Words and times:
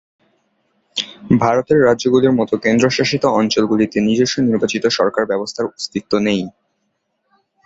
ভারতের 1.41 1.79
রাজ্যগুলির 1.87 2.37
মতো 2.39 2.53
কেন্দ্রশাসিত 2.65 3.23
অঞ্চলগুলিতে 3.39 3.97
নিজস্ব 4.07 4.35
নির্বাচিত 4.41 4.83
সরকার 4.97 5.23
ব্যবস্থার 5.31 5.69
অস্তিত্ব 5.71 6.11
নেই। 6.27 6.41